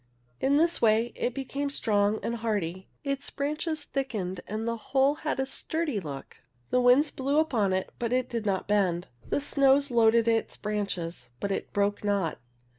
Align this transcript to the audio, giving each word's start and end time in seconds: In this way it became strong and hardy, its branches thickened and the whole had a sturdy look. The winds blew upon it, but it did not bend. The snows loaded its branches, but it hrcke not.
In 0.39 0.57
this 0.57 0.81
way 0.81 1.11
it 1.13 1.35
became 1.35 1.69
strong 1.69 2.19
and 2.23 2.37
hardy, 2.37 2.87
its 3.03 3.29
branches 3.29 3.83
thickened 3.83 4.41
and 4.47 4.67
the 4.67 4.75
whole 4.77 5.13
had 5.21 5.39
a 5.39 5.45
sturdy 5.45 5.99
look. 5.99 6.37
The 6.71 6.81
winds 6.81 7.11
blew 7.11 7.37
upon 7.37 7.71
it, 7.71 7.91
but 7.99 8.11
it 8.11 8.27
did 8.27 8.43
not 8.43 8.67
bend. 8.67 9.09
The 9.29 9.39
snows 9.39 9.91
loaded 9.91 10.27
its 10.27 10.57
branches, 10.57 11.29
but 11.39 11.51
it 11.51 11.71
hrcke 11.73 12.03
not. 12.03 12.39